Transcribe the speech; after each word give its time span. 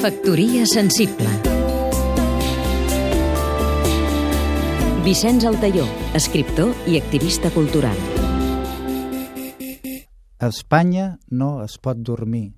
Factoria 0.00 0.62
sensible 0.64 1.28
Vicenç 5.04 5.44
Altaió, 5.44 5.84
escriptor 6.16 6.70
i 6.88 6.96
activista 6.96 7.50
cultural. 7.52 7.98
A 10.38 10.48
Espanya 10.48 11.18
no 11.28 11.50
es 11.66 11.76
pot 11.76 12.00
dormir. 12.00 12.54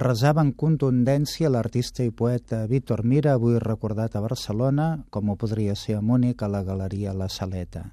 Resava 0.00 0.40
en 0.40 0.54
contundència 0.56 1.52
l'artista 1.52 2.08
i 2.08 2.08
poeta 2.08 2.64
Víctor 2.72 3.04
Mira, 3.04 3.36
avui 3.36 3.60
recordat 3.60 4.16
a 4.16 4.24
Barcelona, 4.24 5.04
com 5.10 5.28
ho 5.28 5.36
podria 5.36 5.76
ser 5.76 5.98
a 5.98 6.00
Múnich 6.00 6.40
a 6.40 6.48
la 6.48 6.64
Galeria 6.64 7.12
La 7.12 7.28
Saleta. 7.28 7.84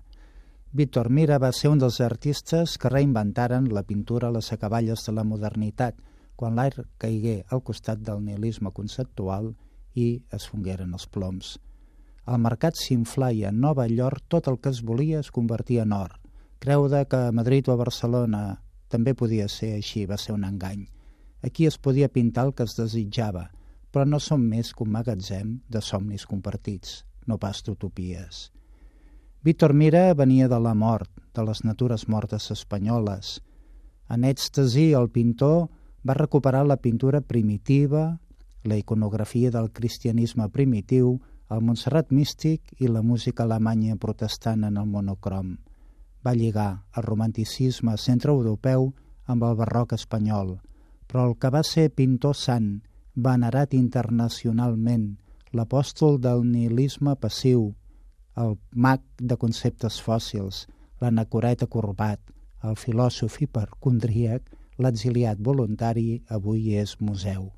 Víctor 0.71 1.11
Mira 1.11 1.35
va 1.37 1.51
ser 1.51 1.75
un 1.75 1.83
dels 1.83 1.99
artistes 1.99 2.79
que 2.79 2.95
reinventaren 2.95 3.67
la 3.75 3.83
pintura 3.83 4.31
a 4.31 4.37
les 4.39 4.53
acaballes 4.55 5.03
de 5.03 5.19
la 5.19 5.27
modernitat– 5.27 5.99
quan 6.35 6.55
l'aire 6.55 6.85
caigué 7.01 7.43
al 7.49 7.63
costat 7.63 8.01
del 8.03 8.23
nihilisme 8.23 8.71
conceptual 8.71 9.53
i 9.95 10.07
es 10.35 10.47
fongueren 10.51 10.93
els 10.93 11.07
ploms. 11.07 11.55
Al 12.25 12.41
mercat 12.41 12.77
s'inflà 12.79 13.31
i 13.31 13.43
a 13.45 13.51
Nova 13.53 13.85
York 13.87 14.25
tot 14.33 14.47
el 14.51 14.59
que 14.59 14.71
es 14.73 14.81
volia 14.81 15.19
es 15.21 15.31
convertia 15.31 15.83
en 15.85 15.93
or. 15.93 16.15
Creure 16.59 17.05
que 17.05 17.19
a 17.27 17.31
Madrid 17.31 17.69
o 17.69 17.75
a 17.75 17.81
Barcelona 17.83 18.43
també 18.89 19.13
podia 19.13 19.47
ser 19.47 19.75
així 19.77 20.05
va 20.09 20.17
ser 20.17 20.33
un 20.33 20.43
engany. 20.47 20.87
Aquí 21.45 21.67
es 21.69 21.77
podia 21.77 22.09
pintar 22.09 22.47
el 22.47 22.53
que 22.57 22.65
es 22.65 22.73
desitjava, 22.77 23.49
però 23.91 24.05
no 24.09 24.19
som 24.19 24.41
més 24.41 24.73
que 24.73 24.83
un 24.83 24.91
magatzem 24.91 25.59
de 25.69 25.81
somnis 25.81 26.25
compartits, 26.25 27.03
no 27.27 27.37
pas 27.37 27.61
d'utopies. 27.63 28.49
Víctor 29.45 29.75
Mira 29.77 30.13
venia 30.17 30.47
de 30.49 30.57
la 30.59 30.73
mort, 30.73 31.11
de 31.35 31.43
les 31.45 31.61
natures 31.63 32.07
mortes 32.09 32.49
espanyoles. 32.51 33.37
En 34.09 34.25
èxtasi, 34.25 34.87
el 34.97 35.11
pintor 35.13 35.67
va 36.07 36.13
recuperar 36.13 36.65
la 36.65 36.77
pintura 36.77 37.21
primitiva, 37.21 38.19
la 38.63 38.77
iconografia 38.77 39.51
del 39.51 39.71
cristianisme 39.71 40.47
primitiu, 40.49 41.19
el 41.49 41.61
Montserrat 41.61 42.11
místic 42.11 42.73
i 42.81 42.89
la 42.89 43.01
música 43.01 43.43
alemanya 43.43 43.95
protestant 44.01 44.63
en 44.65 44.77
el 44.77 44.85
monocrom. 44.89 45.57
Va 46.25 46.33
lligar 46.33 46.85
el 46.97 47.05
romanticisme 47.05 47.97
centroeuropeu 47.97 48.91
amb 49.25 49.45
el 49.45 49.57
barroc 49.57 49.93
espanyol, 49.97 50.57
però 51.07 51.27
el 51.29 51.35
que 51.37 51.49
va 51.53 51.61
ser 51.63 51.91
pintor 51.93 52.35
sant, 52.37 52.81
venerat 53.15 53.73
internacionalment, 53.73 55.15
l'apòstol 55.53 56.19
del 56.21 56.43
nihilisme 56.45 57.15
passiu, 57.15 57.71
el 58.35 58.57
mag 58.73 59.01
de 59.17 59.37
conceptes 59.37 60.01
fòssils, 60.03 60.65
l'anacoreta 61.01 61.69
corbat, 61.71 62.19
el 62.65 62.75
filòsof 62.75 63.37
hipercondríac, 63.41 64.49
l'exiliat 64.77 65.39
voluntari 65.39 66.21
avui 66.29 66.75
és 66.75 66.95
museu. 66.99 67.51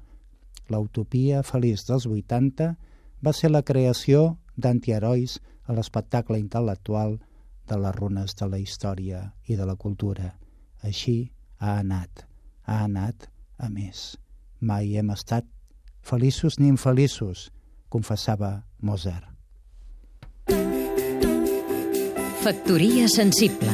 L'utopia 0.70 1.44
feliç 1.44 1.86
dels 1.88 2.06
80 2.06 2.74
va 3.24 3.34
ser 3.34 3.52
la 3.52 3.64
creació 3.64 4.38
d'antiherois 4.58 5.40
a 5.68 5.76
l'espectacle 5.78 6.40
intel·lectual 6.40 7.18
de 7.68 7.78
les 7.82 7.96
runes 7.96 8.36
de 8.40 8.48
la 8.48 8.60
història 8.60 9.22
i 9.48 9.58
de 9.60 9.66
la 9.68 9.76
cultura. 9.76 10.34
Així 10.84 11.32
ha 11.60 11.78
anat, 11.80 12.26
ha 12.66 12.84
anat 12.86 13.30
a 13.58 13.70
més. 13.70 14.16
Mai 14.60 14.96
hem 14.98 15.12
estat 15.14 15.46
feliços 16.02 16.60
ni 16.60 16.70
infeliços, 16.72 17.50
confessava 17.90 18.64
Mozart. 18.80 19.34
Factoria 22.48 23.10
sensible 23.12 23.74